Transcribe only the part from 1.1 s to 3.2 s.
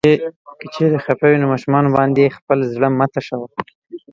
وې نو ماشومانو باندې خپل زړه مه